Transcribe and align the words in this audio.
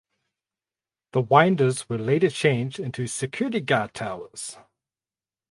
The 1.11 1.21
winders 1.21 1.87
were 1.87 1.99
later 1.99 2.31
changed 2.31 2.79
into 2.79 3.05
security 3.05 3.59
guard 3.61 3.93
towers. 3.93 4.57